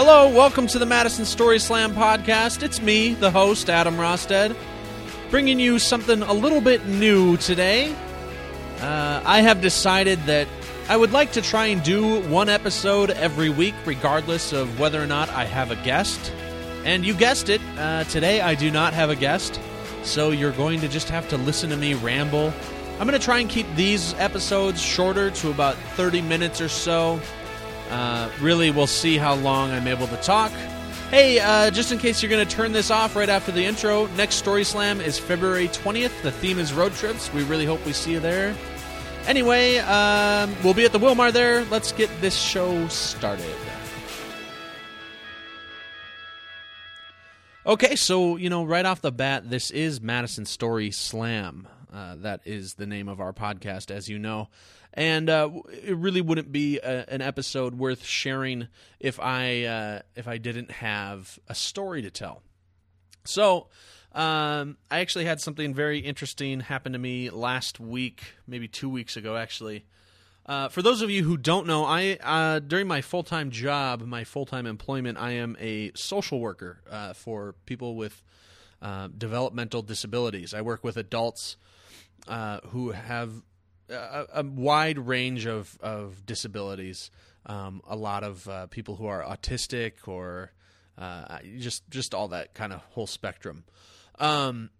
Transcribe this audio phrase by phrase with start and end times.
[0.00, 2.62] Hello, welcome to the Madison Story Slam podcast.
[2.62, 4.54] It's me, the host, Adam Rosted,
[5.28, 7.92] bringing you something a little bit new today.
[8.80, 10.46] Uh, I have decided that
[10.88, 15.06] I would like to try and do one episode every week, regardless of whether or
[15.06, 16.32] not I have a guest.
[16.84, 19.60] And you guessed it, uh, today I do not have a guest,
[20.04, 22.54] so you're going to just have to listen to me ramble.
[23.00, 27.20] I'm going to try and keep these episodes shorter to about 30 minutes or so.
[27.90, 30.52] Uh, really, we'll see how long I'm able to talk.
[31.10, 34.06] Hey, uh, just in case you're going to turn this off right after the intro,
[34.08, 36.22] next Story Slam is February 20th.
[36.22, 37.32] The theme is road trips.
[37.32, 38.54] We really hope we see you there.
[39.26, 41.64] Anyway, um, we'll be at the Wilmar there.
[41.66, 43.54] Let's get this show started.
[47.66, 51.68] Okay, so, you know, right off the bat, this is Madison Story Slam.
[51.92, 54.48] Uh, that is the name of our podcast, as you know
[54.94, 60.26] and uh, it really wouldn't be a, an episode worth sharing if I uh, if
[60.26, 62.42] I didn't have a story to tell.
[63.24, 63.68] So.
[64.10, 69.18] Um, I actually had something very interesting happen to me last week, maybe two weeks
[69.18, 69.84] ago, actually.
[70.46, 74.00] Uh, for those of you who don't know, I uh, during my full time job,
[74.00, 78.22] my full time employment, I am a social worker uh, for people with
[78.80, 80.54] uh, developmental disabilities.
[80.54, 81.58] I work with adults
[82.28, 83.32] uh, who have
[83.88, 87.10] a, a wide range of of disabilities.
[87.46, 90.52] Um, a lot of uh, people who are autistic or
[90.98, 93.64] uh, just just all that kind of whole spectrum.
[94.18, 94.70] Um,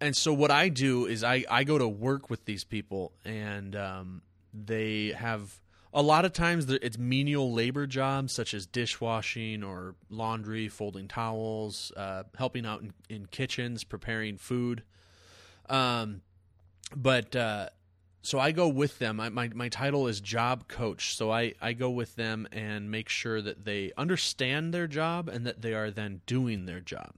[0.00, 3.76] and so what I do is I, I go to work with these people and
[3.76, 4.22] um,
[4.54, 5.60] they have
[5.92, 11.92] a lot of times it's menial labor jobs such as dishwashing or laundry, folding towels,
[11.96, 14.84] uh, helping out in, in, kitchens, preparing food.
[15.68, 16.22] Um,
[16.94, 17.68] but uh,
[18.22, 19.18] so I go with them.
[19.20, 21.16] I, my my title is job coach.
[21.16, 25.46] So I I go with them and make sure that they understand their job and
[25.46, 27.14] that they are then doing their job.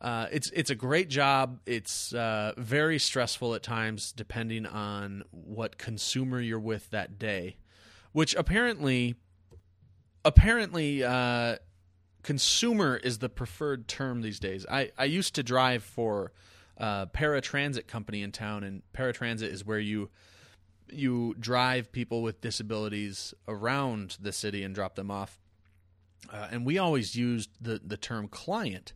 [0.00, 1.60] Uh, it's it's a great job.
[1.66, 7.56] It's uh, very stressful at times, depending on what consumer you're with that day.
[8.12, 9.16] Which apparently,
[10.24, 11.56] apparently, uh,
[12.22, 14.66] consumer is the preferred term these days.
[14.70, 16.32] I I used to drive for
[16.78, 20.10] uh, paratransit company in town, and paratransit is where you
[20.90, 25.40] you drive people with disabilities around the city and drop them off.
[26.30, 28.92] Uh, and we always used the the term client.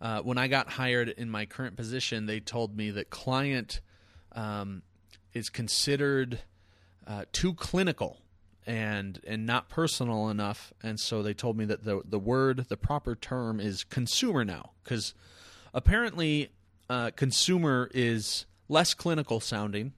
[0.00, 3.80] Uh, when I got hired in my current position, they told me that client
[4.32, 4.82] um,
[5.32, 6.40] is considered
[7.06, 8.18] uh, too clinical
[8.66, 12.76] and and not personal enough, and so they told me that the the word, the
[12.76, 15.14] proper term, is consumer now, because
[15.72, 16.50] apparently
[16.88, 19.92] uh, consumer is less clinical sounding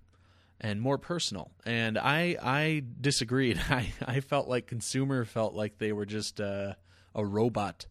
[0.60, 1.50] and more personal.
[1.64, 3.60] And I I disagreed.
[3.70, 6.74] I, I felt like consumer felt like they were just uh,
[7.14, 7.86] a robot,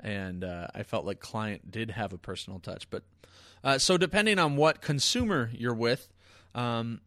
[0.00, 2.88] and uh, I felt like client did have a personal touch.
[2.90, 3.02] But
[3.62, 6.12] uh, so depending on what consumer you're with,
[6.54, 7.00] um,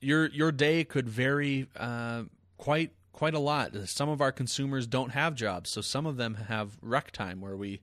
[0.00, 2.24] your your day could vary uh,
[2.58, 3.74] quite quite a lot.
[3.86, 7.56] Some of our consumers don't have jobs, so some of them have rec time where
[7.56, 7.80] we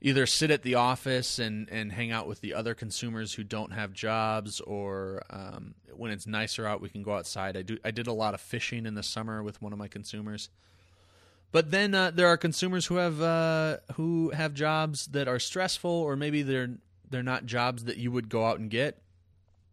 [0.00, 3.72] either sit at the office and, and hang out with the other consumers who don't
[3.72, 7.56] have jobs, or um, when it's nicer out, we can go outside.
[7.56, 7.78] I do.
[7.84, 10.48] I did a lot of fishing in the summer with one of my consumers.
[11.52, 15.90] But then uh, there are consumers who have uh, who have jobs that are stressful,
[15.90, 16.70] or maybe they're
[17.08, 19.02] they're not jobs that you would go out and get.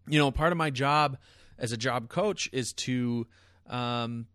[0.07, 1.17] You know, part of my job
[1.57, 3.27] as a job coach is to
[3.67, 4.25] um,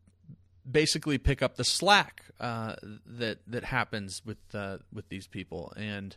[0.70, 5.72] basically pick up the slack uh, that that happens with uh, with these people.
[5.76, 6.16] And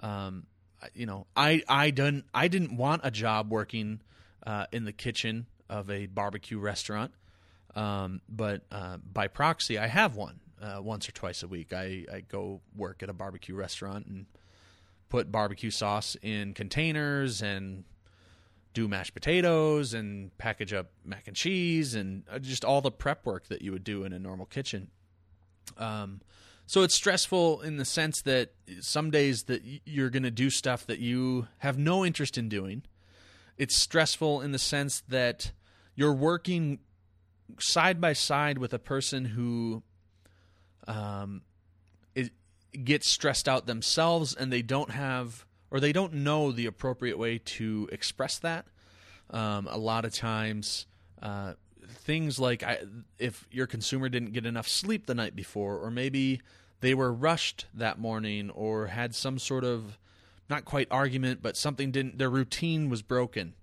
[0.00, 0.46] um,
[0.94, 4.02] you know, I I didn't I didn't want a job working
[4.46, 7.12] uh, in the kitchen of a barbecue restaurant,
[7.74, 11.72] um, but uh, by proxy, I have one uh, once or twice a week.
[11.72, 14.26] I I go work at a barbecue restaurant and
[15.08, 17.84] put barbecue sauce in containers and
[18.78, 23.26] do mashed potatoes and package up mac and cheese and uh, just all the prep
[23.26, 24.88] work that you would do in a normal kitchen.
[25.76, 26.20] Um,
[26.64, 30.86] so it's stressful in the sense that some days that you're going to do stuff
[30.86, 32.82] that you have no interest in doing.
[33.56, 35.50] It's stressful in the sense that
[35.96, 36.78] you're working
[37.58, 39.82] side by side with a person who
[40.86, 41.42] um,
[42.84, 47.38] gets stressed out themselves and they don't have or they don't know the appropriate way
[47.38, 48.66] to express that.
[49.30, 50.86] Um, a lot of times,
[51.20, 51.54] uh,
[51.86, 52.78] things like I,
[53.18, 56.40] if your consumer didn't get enough sleep the night before, or maybe
[56.80, 59.98] they were rushed that morning, or had some sort of
[60.48, 63.54] not quite argument, but something didn't, their routine was broken.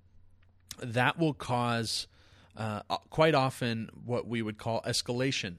[0.80, 2.08] That will cause
[2.56, 5.58] uh, quite often what we would call escalation.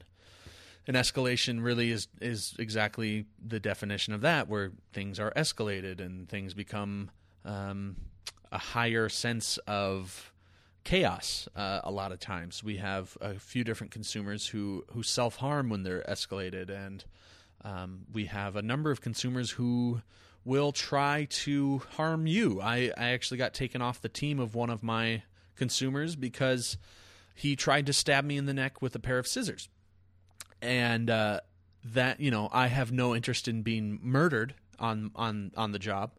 [0.87, 6.29] An escalation really is is exactly the definition of that, where things are escalated and
[6.29, 7.11] things become
[7.43, 7.97] um,
[8.51, 10.31] a higher sense of
[10.85, 11.49] chaos.
[11.55, 15.69] Uh, a lot of times, we have a few different consumers who who self harm
[15.69, 17.03] when they're escalated, and
[17.63, 20.01] um, we have a number of consumers who
[20.45, 22.61] will try to harm you.
[22.61, 25.23] I, I actually got taken off the team of one of my
[25.57, 26.77] consumers because
[27.35, 29.67] he tried to stab me in the neck with a pair of scissors
[30.61, 31.39] and uh,
[31.83, 36.11] that you know I have no interest in being murdered on on on the job,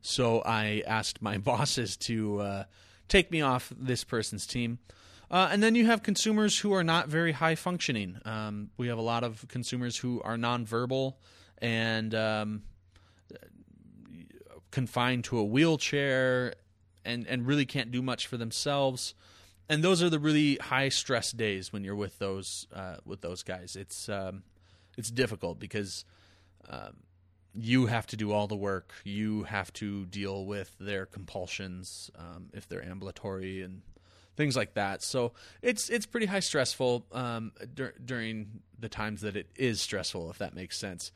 [0.00, 2.64] so I asked my bosses to uh,
[3.08, 4.78] take me off this person's team.
[5.30, 8.18] Uh, and then you have consumers who are not very high functioning.
[8.24, 11.16] Um, we have a lot of consumers who are nonverbal
[11.58, 12.62] and um,
[14.70, 16.54] confined to a wheelchair
[17.04, 19.14] and, and really can't do much for themselves
[19.68, 23.42] and those are the really high stress days when you're with those uh, with those
[23.42, 23.76] guys.
[23.76, 24.42] It's um,
[24.96, 26.04] it's difficult because
[26.68, 26.96] um,
[27.54, 28.92] you have to do all the work.
[29.04, 33.82] You have to deal with their compulsions um, if they're ambulatory and
[34.36, 35.02] things like that.
[35.02, 35.32] So
[35.62, 40.38] it's it's pretty high stressful um, dur- during the times that it is stressful, if
[40.38, 41.12] that makes sense.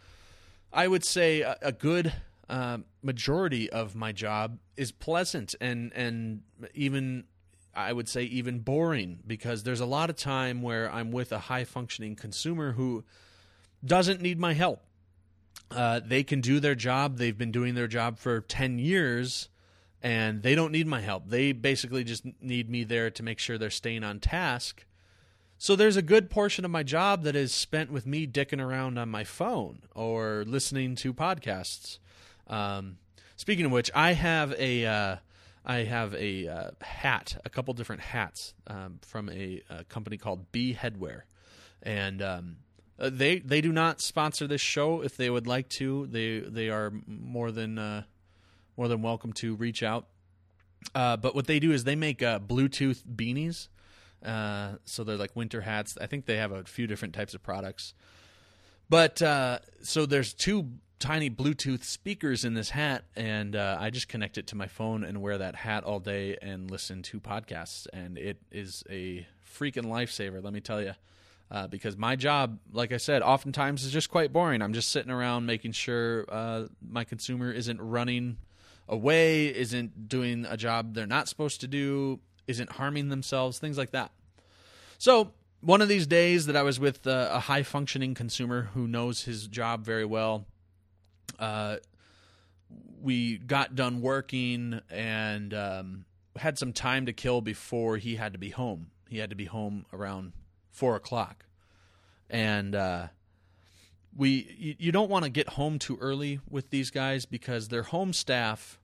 [0.73, 2.13] I would say a, a good
[2.49, 6.43] uh, majority of my job is pleasant and and
[6.75, 7.25] even
[7.75, 11.39] I would say even boring because there's a lot of time where I'm with a
[11.39, 13.05] high functioning consumer who
[13.85, 14.83] doesn't need my help.
[15.71, 17.17] Uh, they can do their job.
[17.17, 19.49] They've been doing their job for 10 years
[20.03, 21.29] and they don't need my help.
[21.29, 24.85] They basically just need me there to make sure they're staying on task.
[25.57, 28.99] So there's a good portion of my job that is spent with me dicking around
[28.99, 31.99] on my phone or listening to podcasts.
[32.49, 32.99] Um,
[33.37, 34.85] speaking of which, I have a.
[34.85, 35.17] Uh,
[35.65, 40.51] I have a uh, hat, a couple different hats um, from a, a, company called
[40.51, 41.23] B Headwear,
[41.83, 42.57] and um,
[42.99, 45.03] uh, they they do not sponsor this show.
[45.03, 48.03] If they would like to, they they are more than uh,
[48.77, 50.09] more than welcome to reach out.
[50.97, 53.69] Uh, but what they do is they make uh, Bluetooth beanies.
[54.25, 55.97] Uh, so they're like winter hats.
[56.01, 57.95] I think they have a few different types of products.
[58.89, 59.19] But
[59.83, 60.73] so there's two
[61.03, 65.03] tiny Bluetooth speakers in this hat, and uh, I just connect it to my phone
[65.03, 67.89] and wear that hat all day and listen to podcasts.
[67.93, 70.93] And it is a freaking lifesaver, let me tell you.
[71.51, 74.63] Uh, because my job, like I said, oftentimes is just quite boring.
[74.63, 78.37] I'm just sitting around making sure uh, my consumer isn't running
[78.89, 83.91] away, isn't doing a job they're not supposed to do, isn't harming themselves, things like
[83.91, 84.13] that.
[84.99, 88.87] So, one of these days that I was with uh, a high functioning consumer who
[88.87, 90.47] knows his job very well,
[91.39, 91.77] uh,
[93.01, 96.05] we got done working and um,
[96.37, 98.91] had some time to kill before he had to be home.
[99.09, 100.33] He had to be home around
[100.71, 101.45] four o'clock,
[102.31, 103.09] and uh,
[104.17, 107.83] we you, you don't want to get home too early with these guys because their
[107.83, 108.79] home staff.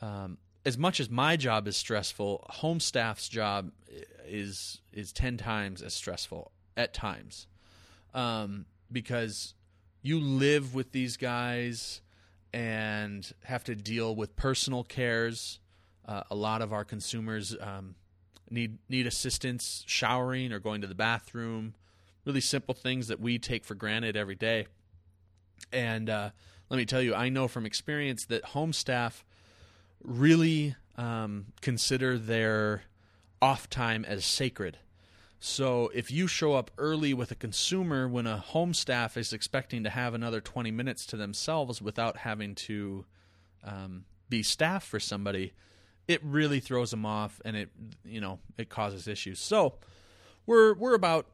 [0.00, 3.70] Um, as much as my job is stressful, home staff's job
[4.26, 7.46] is is ten times as stressful at times,
[8.14, 9.54] um, because
[10.02, 12.00] you live with these guys
[12.52, 15.60] and have to deal with personal cares.
[16.06, 17.94] Uh, a lot of our consumers um,
[18.50, 21.74] need need assistance showering or going to the bathroom.
[22.24, 24.66] Really simple things that we take for granted every day.
[25.72, 26.30] And uh,
[26.68, 29.24] let me tell you, I know from experience that home staff
[30.02, 32.82] really um, consider their
[33.40, 34.78] off time as sacred.
[35.44, 39.82] So if you show up early with a consumer when a home staff is expecting
[39.82, 43.04] to have another 20 minutes to themselves without having to
[43.64, 45.52] um, be staff for somebody,
[46.06, 47.70] it really throws them off and it
[48.04, 49.40] you know it causes issues.
[49.40, 49.74] So
[50.46, 51.26] we're we're about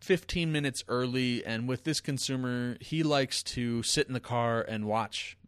[0.00, 4.84] 15 minutes early and with this consumer he likes to sit in the car and
[4.84, 5.38] watch.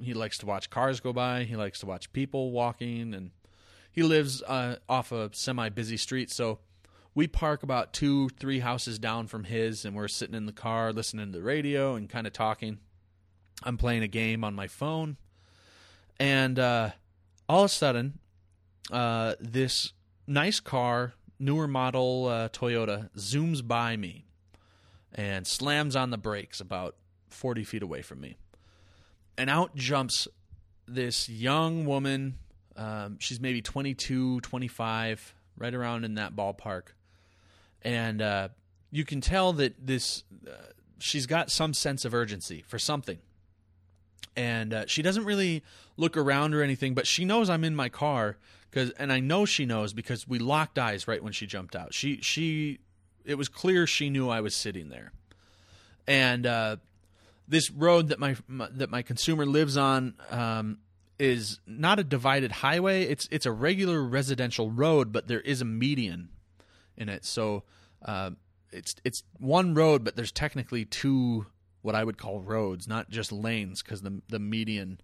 [0.00, 1.44] He likes to watch cars go by.
[1.44, 3.30] He likes to watch people walking and
[3.92, 6.32] he lives uh, off a semi busy street.
[6.32, 6.58] So
[7.16, 10.92] we park about two, three houses down from his, and we're sitting in the car
[10.92, 12.78] listening to the radio and kind of talking.
[13.62, 15.16] I'm playing a game on my phone,
[16.20, 16.90] and uh,
[17.48, 18.18] all of a sudden,
[18.92, 19.94] uh, this
[20.26, 24.26] nice car, newer model uh, Toyota, zooms by me
[25.14, 26.96] and slams on the brakes about
[27.30, 28.36] 40 feet away from me.
[29.38, 30.28] And out jumps
[30.86, 32.36] this young woman.
[32.76, 36.88] Um, she's maybe 22, 25, right around in that ballpark
[37.82, 38.48] and uh,
[38.90, 40.52] you can tell that this uh,
[40.98, 43.18] she's got some sense of urgency for something.
[44.34, 45.62] And uh, she doesn't really
[45.96, 48.36] look around or anything but she knows i'm in my car
[48.70, 51.94] because and i know she knows because we locked eyes right when she jumped out.
[51.94, 52.80] She she
[53.24, 55.12] it was clear she knew i was sitting there.
[56.06, 56.76] And uh,
[57.48, 60.78] this road that my, my, that my consumer lives on um,
[61.18, 63.02] is not a divided highway.
[63.04, 66.28] It's it's a regular residential road, but there is a median
[66.96, 67.24] in it.
[67.24, 67.64] So
[68.04, 68.30] uh,
[68.72, 71.46] it's it's one road, but there's technically two
[71.82, 75.00] what I would call roads, not just lanes, because the the median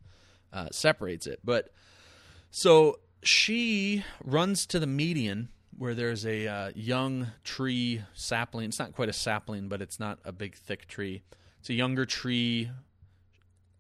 [0.52, 1.40] uh, separates it.
[1.44, 1.70] But
[2.50, 8.68] so she runs to the median where there's a uh, young tree sapling.
[8.68, 11.22] It's not quite a sapling, but it's not a big thick tree.
[11.60, 12.70] It's a younger tree.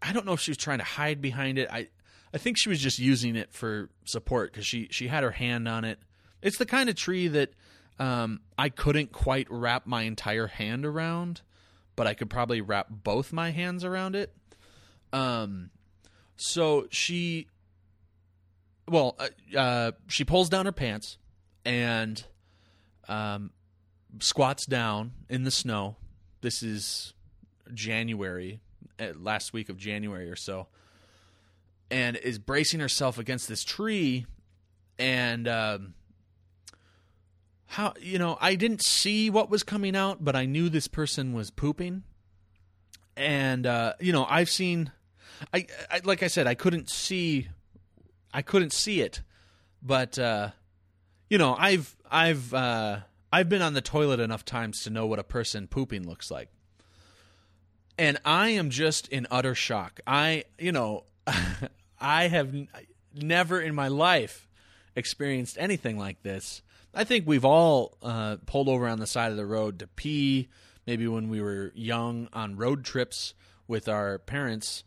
[0.00, 1.68] I don't know if she was trying to hide behind it.
[1.70, 1.88] I
[2.32, 5.68] I think she was just using it for support because she she had her hand
[5.68, 5.98] on it.
[6.40, 7.50] It's the kind of tree that
[7.98, 11.42] um, I couldn't quite wrap my entire hand around,
[11.96, 14.34] but I could probably wrap both my hands around it.
[15.12, 15.70] Um,
[16.36, 17.48] so she,
[18.88, 21.18] well, uh, uh, she pulls down her pants
[21.64, 22.24] and
[23.08, 23.50] um,
[24.20, 25.96] squats down in the snow.
[26.40, 27.14] This is
[27.72, 28.60] January,
[28.98, 30.66] uh, last week of January or so,
[31.90, 34.26] and is bracing herself against this tree.
[34.98, 35.94] And um,
[37.72, 41.32] how, you know, I didn't see what was coming out, but I knew this person
[41.32, 42.02] was pooping.
[43.16, 44.92] And, uh, you know, I've seen,
[45.52, 47.48] I, I, like I said, I couldn't see,
[48.32, 49.22] I couldn't see it,
[49.82, 50.50] but, uh,
[51.32, 52.98] you know, I've I've uh,
[53.32, 56.50] I've been on the toilet enough times to know what a person pooping looks like,
[57.96, 60.00] and I am just in utter shock.
[60.06, 61.04] I, you know,
[61.98, 62.68] I have n-
[63.14, 64.46] never in my life
[64.94, 66.60] experienced anything like this.
[66.94, 70.48] I think we've all uh, pulled over on the side of the road to pee,
[70.86, 73.34] maybe when we were young on road trips
[73.66, 74.84] with our parents.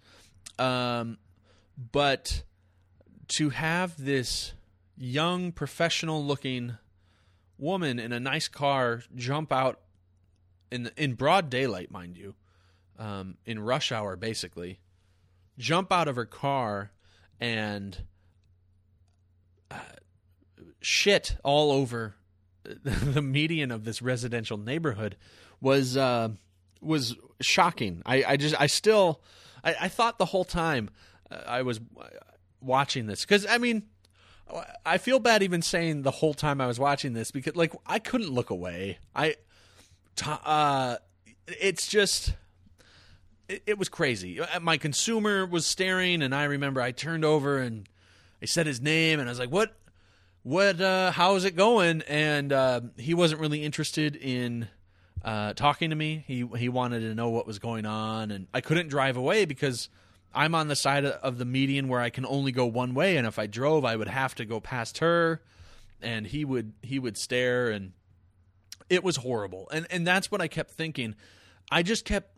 [0.59, 1.17] Um,
[1.91, 2.43] but
[3.37, 4.53] to have this
[4.95, 6.77] young, professional looking
[7.57, 9.79] woman in a nice car jump out
[10.71, 12.35] in in broad daylight, mind you,
[12.99, 14.79] um, in rush hour, basically,
[15.57, 16.91] jump out of her car
[17.39, 18.03] and
[19.71, 19.77] uh,
[20.85, 22.15] shit all over
[22.83, 25.17] the median of this residential neighborhood
[25.59, 26.29] was uh,
[26.79, 28.03] was shocking.
[28.05, 29.21] I, I just I still
[29.63, 30.91] I, I thought the whole time
[31.31, 31.79] uh, I was
[32.61, 33.83] watching this because I mean
[34.85, 37.97] I feel bad even saying the whole time I was watching this because like I
[37.97, 38.99] couldn't look away.
[39.15, 39.35] I
[40.23, 40.97] uh
[41.47, 42.35] it's just
[43.49, 44.39] it, it, was crazy.
[44.61, 47.89] My consumer was staring and I remember I turned over and
[48.41, 49.75] I said his name and I was like, "What
[50.45, 54.67] what uh how's it going?" And uh he wasn't really interested in
[55.23, 56.23] uh talking to me.
[56.27, 59.89] He he wanted to know what was going on and I couldn't drive away because
[60.35, 63.25] I'm on the side of the median where I can only go one way, and
[63.25, 65.41] if I drove, I would have to go past her,
[66.01, 67.93] and he would he would stare, and
[68.89, 69.69] it was horrible.
[69.71, 71.15] And and that's what I kept thinking.
[71.71, 72.37] I just kept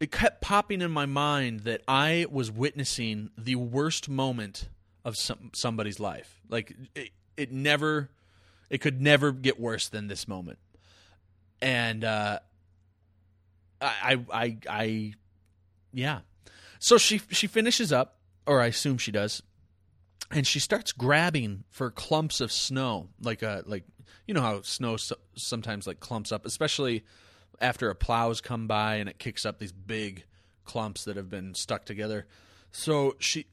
[0.00, 4.70] it kept popping in my mind that I was witnessing the worst moment
[5.04, 6.40] of some somebody's life.
[6.48, 8.10] Like it, it never,
[8.70, 10.58] it could never get worse than this moment.
[11.60, 12.40] And uh,
[13.80, 15.14] I, I, I, I,
[15.92, 16.20] yeah,
[16.78, 19.42] so she she finishes up, or I assume she does,
[20.30, 23.84] and she starts grabbing for clumps of snow, like a like
[24.26, 24.96] you know how snow
[25.34, 27.04] sometimes like clumps up, especially
[27.60, 30.24] after a plow's come by and it kicks up these big
[30.64, 32.26] clumps that have been stuck together.
[32.76, 33.46] So she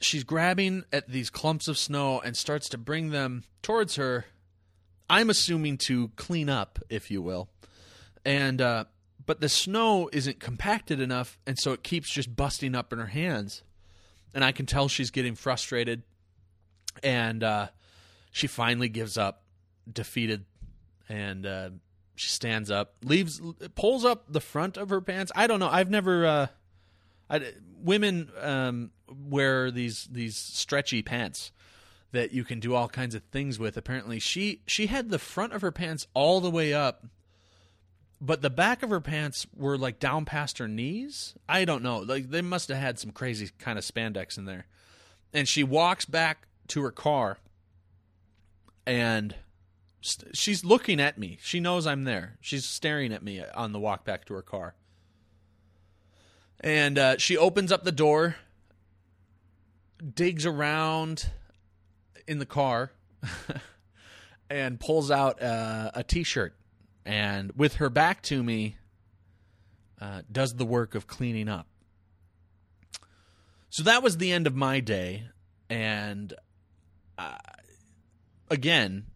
[0.00, 4.26] she's grabbing at these clumps of snow and starts to bring them towards her.
[5.10, 7.48] I'm assuming to clean up, if you will,
[8.24, 8.84] and uh,
[9.26, 13.06] but the snow isn't compacted enough, and so it keeps just busting up in her
[13.06, 13.64] hands.
[14.32, 16.04] And I can tell she's getting frustrated,
[17.02, 17.68] and uh,
[18.30, 19.42] she finally gives up,
[19.92, 20.44] defeated,
[21.08, 21.70] and uh,
[22.14, 23.42] she stands up, leaves,
[23.74, 25.32] pulls up the front of her pants.
[25.34, 25.68] I don't know.
[25.68, 26.48] I've never.
[27.30, 31.52] I, women um, wear these these stretchy pants
[32.12, 33.76] that you can do all kinds of things with.
[33.76, 37.04] Apparently, she she had the front of her pants all the way up
[38.20, 41.34] but the back of her pants were like down past her knees.
[41.48, 41.98] I don't know.
[41.98, 44.66] Like they must have had some crazy kind of spandex in there.
[45.32, 47.38] And she walks back to her car
[48.86, 49.36] and
[50.00, 51.38] st- she's looking at me.
[51.42, 52.38] She knows I'm there.
[52.40, 54.74] She's staring at me on the walk back to her car.
[56.60, 58.36] And uh, she opens up the door,
[60.14, 61.30] digs around
[62.26, 62.92] in the car,
[64.50, 66.54] and pulls out uh, a t shirt
[67.04, 68.76] and with her back to me,
[69.98, 71.66] uh, does the work of cleaning up.
[73.70, 75.24] So that was the end of my day,
[75.70, 76.34] and
[77.16, 77.38] uh,
[78.50, 79.06] again,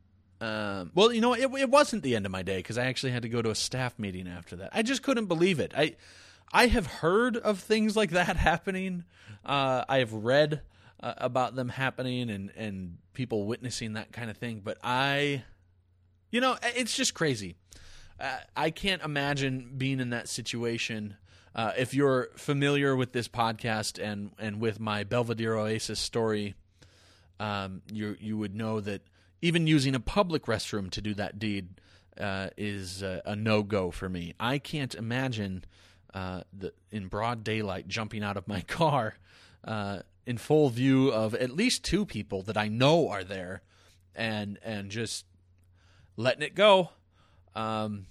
[0.42, 3.12] Um, well, you know, it, it wasn't the end of my day because I actually
[3.12, 4.70] had to go to a staff meeting after that.
[4.72, 5.72] I just couldn't believe it.
[5.76, 5.94] I
[6.52, 9.04] I have heard of things like that happening.
[9.44, 10.62] Uh, I have read
[11.00, 15.44] uh, about them happening and and people witnessing that kind of thing, but I,
[16.30, 17.56] you know, it's just crazy.
[18.18, 21.16] Uh, I can't imagine being in that situation.
[21.54, 26.54] Uh, if you're familiar with this podcast and and with my Belvidere Oasis story,
[27.40, 29.02] um, you you would know that
[29.42, 31.80] even using a public restroom to do that deed
[32.18, 34.34] uh, is a, a no go for me.
[34.38, 35.64] I can't imagine
[36.14, 39.16] uh, the, in broad daylight jumping out of my car
[39.64, 43.62] uh, in full view of at least two people that I know are there,
[44.14, 45.24] and and just
[46.16, 46.90] letting it go.
[47.54, 48.06] Um,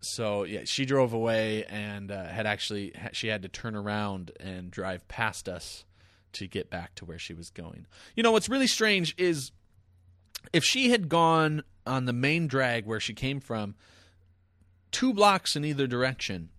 [0.00, 4.70] so yeah, she drove away and uh, had actually she had to turn around and
[4.70, 5.84] drive past us
[6.32, 7.86] to get back to where she was going.
[8.16, 9.52] You know what's really strange is
[10.52, 13.74] if she had gone on the main drag where she came from,
[14.90, 16.50] two blocks in either direction.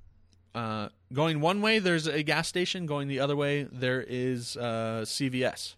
[0.54, 2.86] Uh, going one way, there's a gas station.
[2.86, 5.76] Going the other way, there is uh, CVS.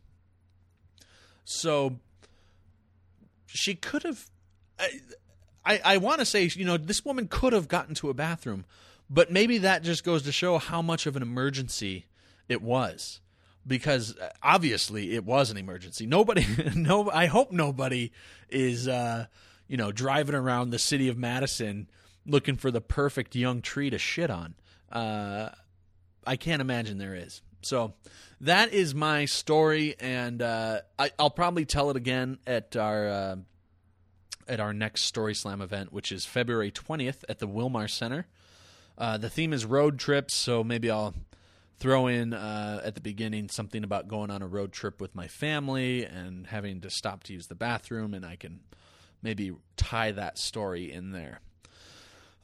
[1.45, 1.97] So
[3.45, 4.29] she could have.
[4.79, 4.89] I,
[5.65, 8.65] I, I want to say, you know, this woman could have gotten to a bathroom,
[9.09, 12.05] but maybe that just goes to show how much of an emergency
[12.47, 13.21] it was
[13.65, 16.05] because uh, obviously it was an emergency.
[16.05, 18.11] Nobody, no, I hope nobody
[18.49, 19.25] is, uh,
[19.67, 21.87] you know, driving around the city of Madison
[22.25, 24.55] looking for the perfect young tree to shit on.
[24.91, 25.49] Uh,
[26.25, 27.41] I can't imagine there is.
[27.61, 27.93] So
[28.41, 33.35] that is my story, and uh, I, will probably tell it again at our uh,
[34.47, 38.27] at our next Story Slam event, which is February twentieth at the Wilmar Center.
[38.97, 41.15] Uh, the theme is road trips, so maybe I'll
[41.77, 45.27] throw in uh, at the beginning something about going on a road trip with my
[45.27, 48.61] family and having to stop to use the bathroom, and I can
[49.21, 51.41] maybe tie that story in there.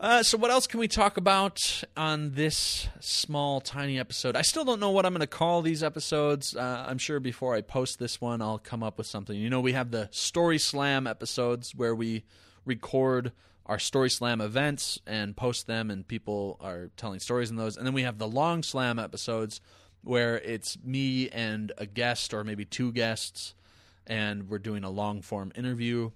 [0.02, 4.36] Uh, so, what else can we talk about on this small, tiny episode?
[4.36, 6.56] I still don't know what I'm going to call these episodes.
[6.56, 9.38] Uh, I'm sure before I post this one, I'll come up with something.
[9.38, 12.24] You know, we have the Story Slam episodes where we
[12.66, 13.32] record
[13.68, 17.78] our Story Slam events and post them, and people are telling stories in those.
[17.78, 19.62] And then we have the Long Slam episodes
[20.04, 23.54] where it's me and a guest, or maybe two guests,
[24.08, 26.10] and we're doing a long form interview.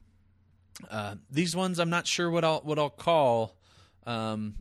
[0.89, 3.56] Uh, these ones, I'm not sure what I'll what I'll call,
[4.05, 4.55] um,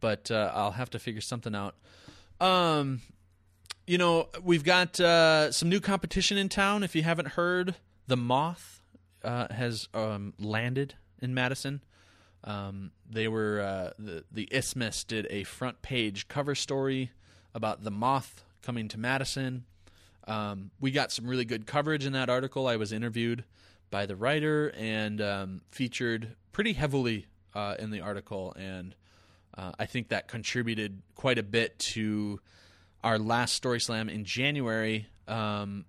[0.00, 1.74] but uh, I'll have to figure something out.
[2.40, 3.00] Um,
[3.86, 6.82] you know, we've got uh, some new competition in town.
[6.82, 8.82] If you haven't heard, the Moth
[9.24, 11.82] uh, has um, landed in Madison.
[12.44, 17.12] Um, they were uh, the the Isthmus did a front page cover story
[17.54, 19.64] about the moth coming to Madison.
[20.26, 22.66] Um, we got some really good coverage in that article.
[22.66, 23.44] I was interviewed
[23.90, 28.94] by the writer and um, featured pretty heavily uh, in the article, and
[29.56, 32.40] uh, I think that contributed quite a bit to
[33.04, 35.84] our last Story Slam in January, um,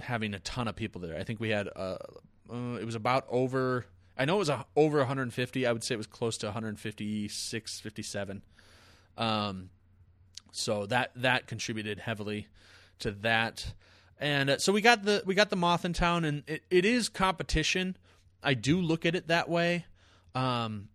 [0.00, 1.16] having a ton of people there.
[1.16, 1.96] I think we had uh,
[2.50, 3.86] uh it was about over
[4.20, 5.66] I know it was a, over 150.
[5.66, 8.42] I would say it was close to 156, 57.
[9.16, 9.70] Um,
[10.52, 12.48] so that that contributed heavily
[12.98, 13.72] to that.
[14.18, 16.84] And uh, so we got the we got the moth in town, and it, it
[16.84, 17.96] is competition.
[18.42, 19.86] I do look at it that way.
[20.34, 20.88] Um,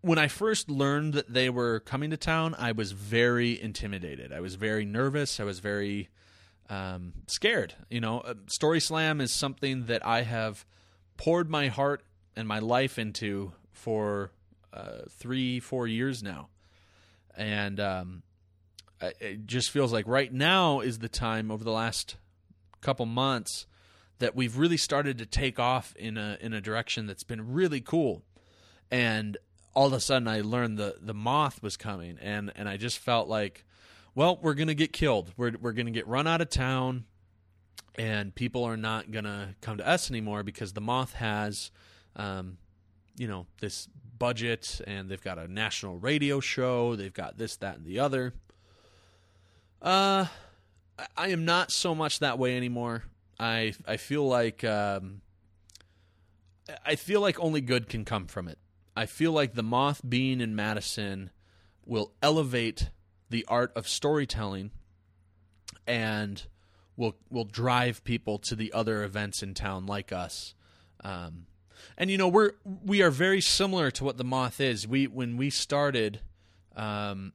[0.00, 4.32] when I first learned that they were coming to town, I was very intimidated.
[4.32, 5.40] I was very nervous.
[5.40, 6.10] I was very
[6.68, 7.74] um, scared.
[7.90, 10.66] You know, uh, Story Slam is something that I have
[11.16, 12.02] poured my heart
[12.36, 14.32] and my life into for
[14.72, 16.48] uh, three, four years now,
[17.36, 18.22] and um,
[19.00, 22.16] it just feels like right now is the time over the last
[22.80, 23.66] couple months
[24.18, 27.80] that we've really started to take off in a in a direction that's been really
[27.80, 28.22] cool,
[28.90, 29.36] and
[29.74, 32.98] all of a sudden I learned the the moth was coming, and and I just
[32.98, 33.64] felt like,
[34.14, 35.32] well, we're gonna get killed.
[35.36, 37.04] We're we're gonna get run out of town,
[37.94, 41.70] and people are not gonna come to us anymore because the moth has
[42.16, 42.58] um,
[43.16, 47.76] you know, this budget and they've got a national radio show, they've got this, that,
[47.76, 48.32] and the other.
[49.82, 50.26] Uh,
[51.16, 53.04] I am not so much that way anymore.
[53.38, 55.20] I I feel like um,
[56.86, 58.58] I feel like only good can come from it.
[58.96, 61.30] I feel like the moth being in Madison
[61.84, 62.90] will elevate
[63.30, 64.70] the art of storytelling
[65.86, 66.46] and
[66.96, 70.54] will will drive people to the other events in town like us.
[71.02, 71.46] Um,
[71.98, 72.52] and you know we're
[72.84, 74.86] we are very similar to what the moth is.
[74.86, 76.20] We when we started,
[76.76, 77.32] um,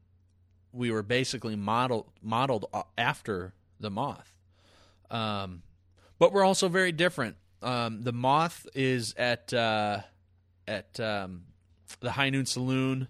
[0.71, 2.65] we were basically modeled modeled
[2.97, 4.33] after the moth,
[5.11, 5.63] um,
[6.17, 7.35] but we're also very different.
[7.61, 9.99] Um, the Moth is at uh,
[10.67, 11.43] at um,
[11.99, 13.07] the High Noon Saloon,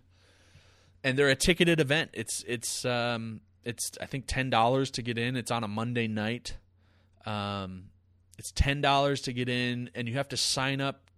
[1.04, 2.12] and they're a ticketed event.
[2.14, 5.36] It's it's um, it's I think ten dollars to get in.
[5.36, 6.58] It's on a Monday night.
[7.26, 7.86] Um,
[8.38, 11.10] it's ten dollars to get in, and you have to sign up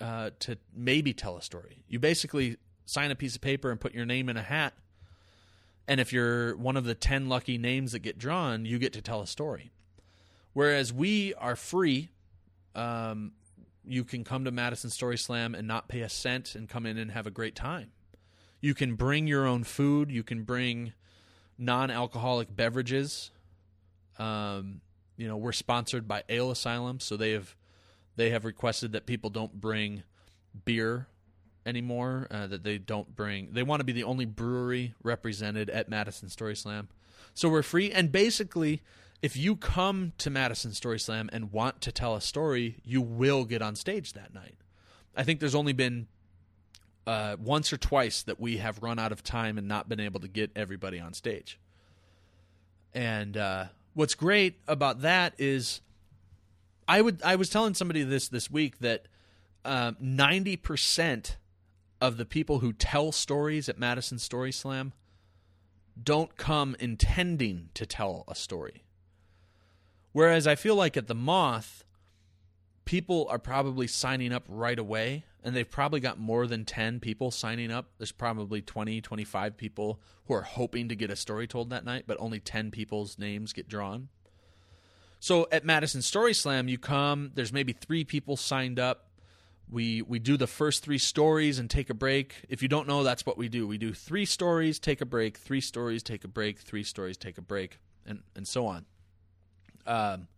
[0.00, 1.84] uh, to maybe tell a story.
[1.88, 4.74] You basically sign a piece of paper and put your name in a hat,
[5.88, 9.02] and if you're one of the ten lucky names that get drawn, you get to
[9.02, 9.70] tell a story.
[10.52, 12.10] Whereas we are free.
[12.74, 13.32] Um,
[13.86, 16.98] you can come to Madison Story Slam and not pay a cent and come in
[16.98, 17.92] and have a great time.
[18.60, 20.10] You can bring your own food.
[20.10, 20.92] You can bring
[21.58, 23.30] non-alcoholic beverages.
[24.18, 24.80] Um,
[25.16, 27.54] you know, we're sponsored by Ale Asylum, so they have
[28.16, 30.02] they have requested that people don't bring
[30.64, 31.06] beer
[31.64, 32.26] anymore.
[32.30, 33.52] Uh, that they don't bring.
[33.52, 36.88] They want to be the only brewery represented at Madison Story Slam.
[37.34, 38.82] So we're free, and basically,
[39.22, 43.44] if you come to Madison Story Slam and want to tell a story, you will
[43.44, 44.56] get on stage that night.
[45.16, 46.06] I think there's only been
[47.06, 50.20] uh, once or twice that we have run out of time and not been able
[50.20, 51.58] to get everybody on stage.
[52.92, 55.80] And uh, what's great about that is,
[56.88, 59.06] I would I was telling somebody this this week that
[59.64, 61.36] uh, ninety percent
[62.00, 64.92] of the people who tell stories at Madison Story Slam
[66.00, 68.82] don't come intending to tell a story.
[70.16, 71.84] Whereas I feel like at the Moth,
[72.86, 77.30] people are probably signing up right away and they've probably got more than 10 people
[77.30, 77.90] signing up.
[77.98, 82.04] There's probably 20, 25 people who are hoping to get a story told that night,
[82.06, 84.08] but only 10 people's names get drawn.
[85.20, 89.10] So at Madison Story Slam, you come, there's maybe 3 people signed up.
[89.70, 92.36] We we do the first 3 stories and take a break.
[92.48, 93.66] If you don't know, that's what we do.
[93.66, 97.36] We do 3 stories, take a break, 3 stories, take a break, 3 stories, take
[97.36, 98.86] a break, and and so on.
[99.86, 100.28] Um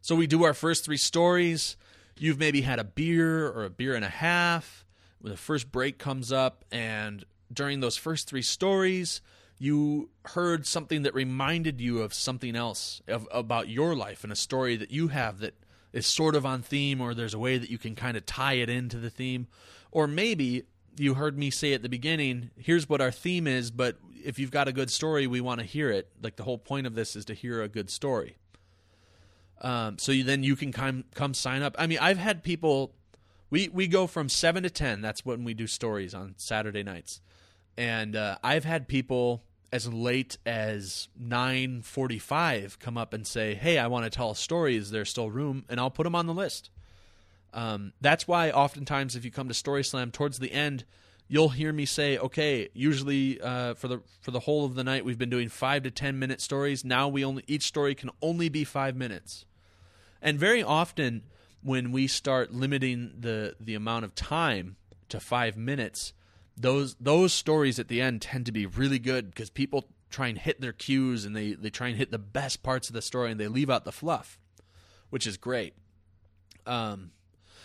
[0.00, 1.76] so we do our first 3 stories.
[2.18, 4.84] You've maybe had a beer or a beer and a half.
[5.20, 9.20] When the first break comes up and during those first three stories
[9.58, 14.36] you heard something that reminded you of something else of, about your life and a
[14.36, 15.54] story that you have that
[15.92, 18.54] is sort of on theme or there's a way that you can kind of tie
[18.54, 19.46] it into the theme.
[19.92, 20.64] Or maybe
[20.96, 24.50] you heard me say at the beginning here's what our theme is but if you've
[24.50, 26.08] got a good story we want to hear it.
[26.20, 28.36] Like the whole point of this is to hear a good story
[29.62, 31.76] um, so you, then you can come come sign up.
[31.78, 32.92] I mean, I've had people.
[33.48, 35.00] We we go from seven to ten.
[35.00, 37.20] That's when we do stories on Saturday nights,
[37.76, 43.54] and uh, I've had people as late as nine forty five come up and say,
[43.54, 44.76] "Hey, I want to tell a story.
[44.76, 46.70] Is there still room?" And I'll put them on the list.
[47.54, 50.84] Um, that's why oftentimes if you come to Story Slam towards the end,
[51.28, 55.04] you'll hear me say, "Okay, usually uh, for the for the whole of the night
[55.04, 56.84] we've been doing five to ten minute stories.
[56.84, 59.44] Now we only each story can only be five minutes."
[60.22, 61.24] And very often,
[61.62, 64.76] when we start limiting the the amount of time
[65.08, 66.12] to five minutes,
[66.56, 70.38] those those stories at the end tend to be really good because people try and
[70.38, 73.32] hit their cues and they they try and hit the best parts of the story
[73.32, 74.38] and they leave out the fluff,
[75.10, 75.74] which is great.
[76.66, 77.10] Um,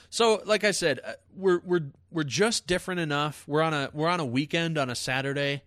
[0.10, 3.44] so like I said, uh, we're we're we're just different enough.
[3.48, 5.64] We're on a we're on a weekend on a Saturday.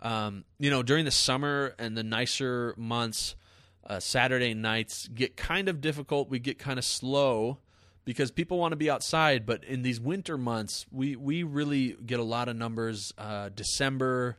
[0.00, 3.34] Um, you know, during the summer and the nicer months,
[3.88, 6.28] uh, Saturday nights get kind of difficult.
[6.28, 7.58] We get kind of slow
[8.04, 9.46] because people want to be outside.
[9.46, 13.12] But in these winter months, we we really get a lot of numbers.
[13.18, 14.38] Uh, December,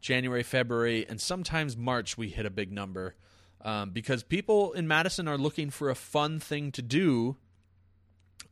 [0.00, 3.14] January, February, and sometimes March, we hit a big number
[3.62, 7.36] um, because people in Madison are looking for a fun thing to do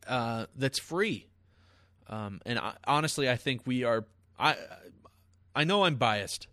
[0.06, 1.26] uh, that's free.
[2.08, 4.06] Um, and I, honestly, I think we are.
[4.38, 4.56] I
[5.54, 6.46] I know I'm biased,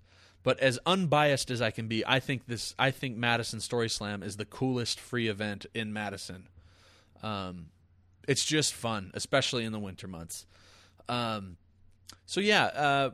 [0.48, 4.24] but as unbiased as I can be, I think this I think Madison Story Slam
[4.24, 6.48] is the coolest free event in Madison.
[7.22, 7.66] Um,
[8.30, 10.46] it's just fun, especially in the winter months.
[11.10, 11.58] Um,
[12.26, 13.10] so yeah, uh,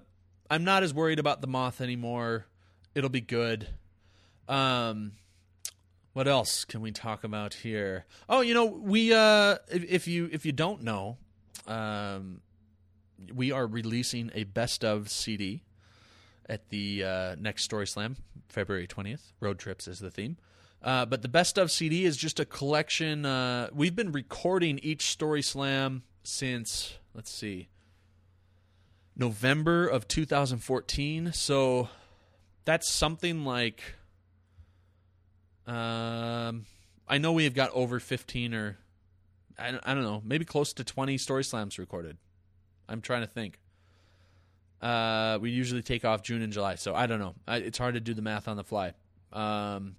[0.47, 2.45] I'm not as worried about the moth anymore.
[2.93, 3.67] It'll be good.
[4.47, 5.13] Um,
[6.13, 8.05] what else can we talk about here?
[8.29, 11.17] Oh, you know, we uh, if, if you if you don't know,
[11.65, 12.41] um,
[13.33, 15.63] we are releasing a best of CD
[16.47, 18.17] at the uh, next Story Slam,
[18.49, 19.31] February 20th.
[19.39, 20.37] Road trips is the theme.
[20.81, 23.25] Uh, but the best of CD is just a collection.
[23.25, 27.69] Uh, we've been recording each Story Slam since, let's see,
[29.15, 31.31] November of 2014.
[31.33, 31.89] So
[32.65, 33.81] that's something like.
[35.65, 36.65] Um,
[37.07, 38.77] I know we have got over 15 or
[39.57, 42.17] I, I don't know, maybe close to 20 Story Slams recorded.
[42.89, 43.59] I'm trying to think.
[44.83, 47.35] Uh, we usually take off June and July, so I don't know.
[47.47, 48.91] I, it's hard to do the math on the fly.
[49.31, 49.95] Um,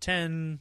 [0.00, 0.58] ten.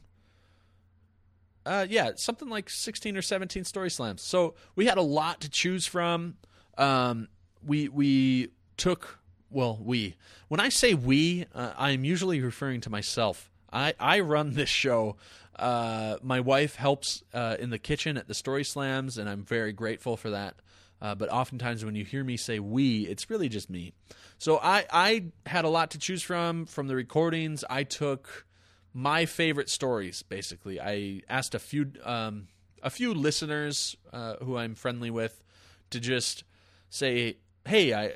[1.65, 4.21] Uh, yeah, something like 16 or 17 story slams.
[4.21, 6.35] So we had a lot to choose from.
[6.77, 7.27] Um,
[7.65, 9.17] we we took
[9.49, 10.15] well we
[10.47, 13.51] when I say we, uh, I'm usually referring to myself.
[13.73, 15.15] I I run this show.
[15.57, 19.73] Uh, my wife helps uh, in the kitchen at the story slams, and I'm very
[19.73, 20.55] grateful for that.
[21.01, 23.93] Uh, but oftentimes when you hear me say we, it's really just me.
[24.37, 27.63] So I I had a lot to choose from from the recordings.
[27.69, 28.45] I took
[28.93, 30.23] my favorite stories.
[30.23, 32.47] Basically, I asked a few um,
[32.81, 35.43] a few listeners uh, who I'm friendly with
[35.91, 36.43] to just
[36.89, 38.13] say, "Hey, I."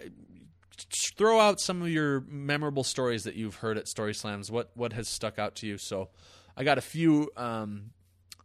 [1.15, 4.49] Throw out some of your memorable stories that you've heard at Story Slams.
[4.49, 5.77] What what has stuck out to you?
[5.77, 6.09] So,
[6.57, 7.91] I got a few, um,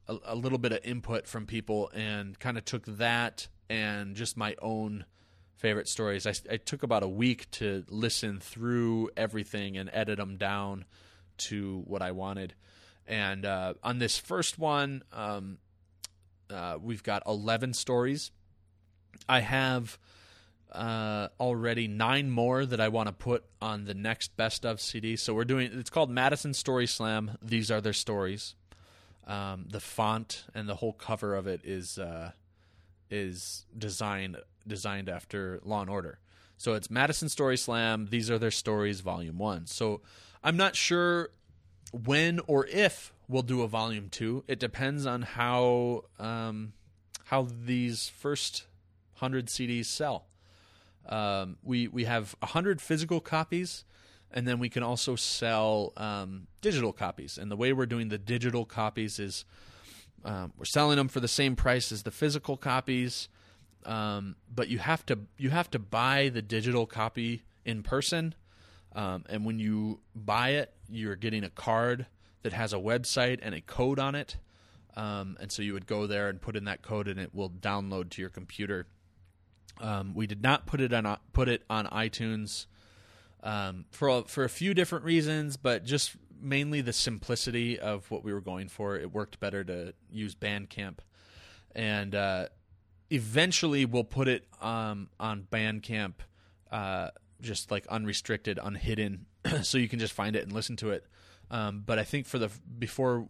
[0.07, 4.37] a, a little bit of input from people, and kind of took that and just
[4.37, 5.05] my own
[5.57, 6.27] favorite stories.
[6.27, 10.85] I, I, took about a week to listen through everything and edit them down
[11.39, 12.55] to what I wanted.
[13.07, 15.59] And uh, on this first one, um,
[16.51, 18.31] uh, we've got 11 stories.
[19.29, 19.99] I have
[20.73, 25.17] uh, already nine more that I want to put on the next best of CD.
[25.17, 27.39] So we're doing it's called Madison Story Slam.
[27.43, 28.55] These are their stories.
[29.27, 32.33] Um, the font and the whole cover of it is uh,
[33.11, 36.19] is designed designed after Law and Order.
[36.59, 38.09] So it's Madison Story Slam.
[38.11, 39.67] These are their stories, Volume One.
[39.67, 40.01] So
[40.43, 41.31] I'm not sure
[41.93, 44.45] when or if we'll do a Volume Two.
[44.49, 46.73] It depends on how um,
[47.27, 48.65] how these first
[49.15, 50.27] hundred CDs sell.
[51.09, 53.85] Um, we we have hundred physical copies,
[54.31, 57.39] and then we can also sell um, digital copies.
[57.39, 59.45] And the way we're doing the digital copies is
[60.27, 63.29] um, we're selling them for the same price as the physical copies,
[63.85, 68.35] um, but you have to you have to buy the digital copy in person.
[68.93, 72.07] Um, and when you buy it, you're getting a card
[72.43, 74.37] that has a website and a code on it.
[74.97, 77.51] Um, and so you would go there and put in that code, and it will
[77.51, 78.87] download to your computer.
[79.81, 82.67] Um, we did not put it on put it on iTunes
[83.45, 88.33] um, for for a few different reasons, but just mainly the simplicity of what we
[88.33, 88.97] were going for.
[88.97, 90.99] It worked better to use Bandcamp,
[91.75, 92.47] and uh,
[93.11, 96.15] eventually we'll put it um, on Bandcamp,
[96.71, 99.27] uh, just like unrestricted, unhidden,
[99.63, 101.07] so you can just find it and listen to it.
[101.51, 103.29] Um, but I think for the before,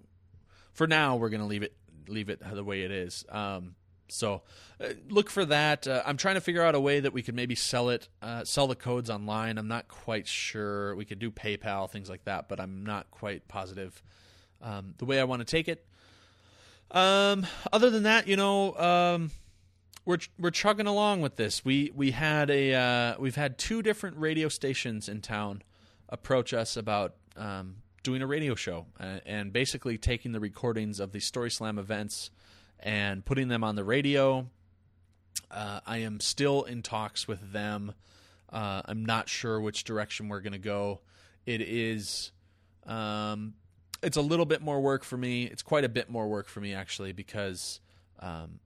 [0.72, 1.74] for now, we're gonna leave it
[2.08, 3.24] leave it the way it is.
[3.28, 3.74] Um,
[4.08, 4.42] so
[4.80, 5.86] uh, look for that.
[5.86, 8.44] Uh, I'm trying to figure out a way that we could maybe sell it, uh,
[8.44, 9.58] sell the codes online.
[9.58, 10.94] I'm not quite sure.
[10.96, 14.02] We could do PayPal, things like that, but I'm not quite positive
[14.62, 15.86] um, the way I want to take it.
[16.90, 19.30] Um, other than that, you know, um,
[20.04, 21.64] we're we're chugging along with this.
[21.64, 25.62] We we had a uh, we've had two different radio stations in town
[26.08, 31.10] approach us about um, doing a radio show uh, and basically taking the recordings of
[31.10, 32.30] the Story Slam events
[32.80, 34.46] and putting them on the radio.
[35.50, 37.94] Uh, I am still in talks with them.
[38.50, 41.00] Uh, I'm not sure which direction we're going to go.
[41.44, 42.32] It is,
[42.86, 43.54] um,
[44.02, 45.44] it's a little bit more work for me.
[45.44, 47.80] It's quite a bit more work for me actually because
[48.20, 48.60] um,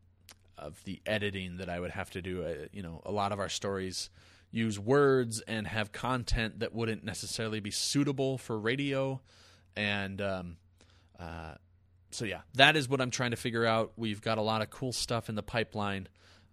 [0.60, 2.44] of the editing that I would have to do.
[2.44, 4.10] Uh, you know, a lot of our stories
[4.52, 9.20] use words and have content that wouldn't necessarily be suitable for radio,
[9.76, 10.56] and um,
[11.18, 11.54] uh,
[12.10, 13.92] so yeah, that is what I'm trying to figure out.
[13.96, 16.08] We've got a lot of cool stuff in the pipeline,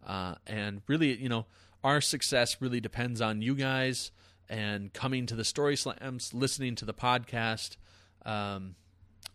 [0.06, 1.46] uh, and really, you know,
[1.84, 4.12] our success really depends on you guys
[4.50, 7.78] and coming to the story slams, listening to the podcast,
[8.26, 8.76] um,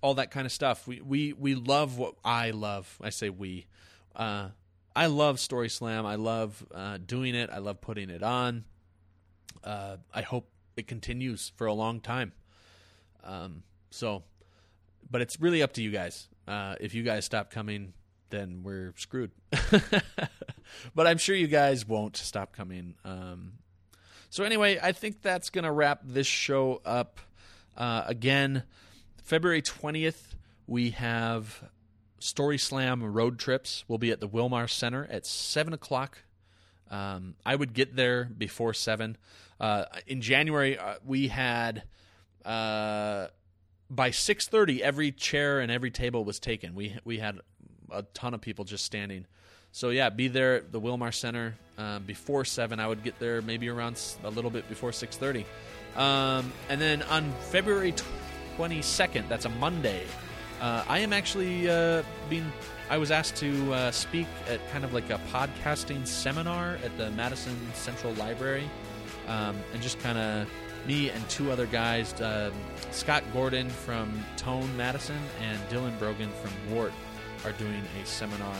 [0.00, 0.86] all that kind of stuff.
[0.86, 2.98] We we we love what I love.
[3.00, 3.66] I say we.
[4.14, 4.48] Uh,
[4.94, 6.04] I love Story Slam.
[6.04, 7.48] I love uh, doing it.
[7.50, 8.64] I love putting it on.
[9.64, 12.32] Uh, I hope it continues for a long time.
[13.24, 14.24] Um, so
[15.12, 16.28] but it's really up to you guys.
[16.48, 17.92] Uh, if you guys stop coming,
[18.30, 19.30] then we're screwed.
[20.94, 22.94] but I'm sure you guys won't stop coming.
[23.04, 23.52] Um,
[24.30, 27.20] so anyway, I think that's gonna wrap this show up.
[27.76, 28.64] Uh, again,
[29.22, 30.34] February 20th,
[30.66, 31.62] we have
[32.18, 33.84] Story Slam road trips.
[33.86, 36.18] We'll be at the Wilmar Center at seven o'clock.
[36.90, 39.16] Um, I would get there before seven.
[39.60, 41.84] Uh, in January, uh, we had
[42.44, 43.28] uh,
[43.94, 46.74] by 6:30 every chair and every table was taken.
[46.74, 47.40] We we had
[47.90, 49.26] a ton of people just standing.
[49.70, 52.80] So yeah, be there at the Wilmar Center um, before seven.
[52.80, 55.44] I would get there maybe around a little bit before 6:30.
[55.96, 57.94] Um, and then on February
[58.56, 60.04] 22nd, that's a Monday.
[60.60, 62.50] Uh, I am actually uh, being.
[62.88, 67.10] I was asked to uh, speak at kind of like a podcasting seminar at the
[67.12, 68.68] Madison Central Library,
[69.28, 70.48] um, and just kind of
[70.86, 72.50] me and two other guys, uh,
[72.90, 76.92] Scott Gordon from Tone Madison and Dylan Brogan from WORT.
[77.44, 78.54] are doing a seminar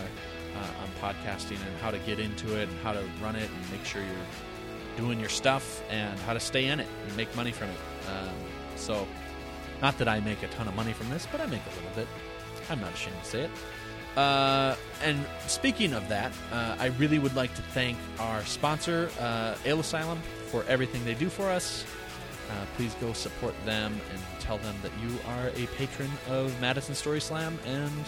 [0.56, 3.70] uh, on podcasting and how to get into it and how to run it and
[3.70, 7.52] make sure you're doing your stuff and how to stay in it and make money
[7.52, 7.76] from it.
[8.08, 8.34] Um,
[8.76, 9.06] so,
[9.80, 11.94] not that I make a ton of money from this, but I make a little
[11.94, 12.08] bit.
[12.70, 13.50] I'm not ashamed to say it.
[14.16, 19.56] Uh, and speaking of that, uh, I really would like to thank our sponsor, uh,
[19.64, 21.84] Ale Asylum, for everything they do for us.
[22.50, 26.94] Uh, please go support them and tell them that you are a patron of Madison
[26.94, 27.58] Story Slam.
[27.66, 28.04] And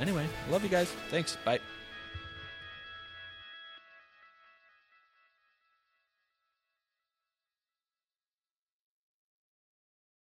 [0.00, 0.90] anyway, love you guys.
[1.08, 1.36] Thanks.
[1.44, 1.60] Bye.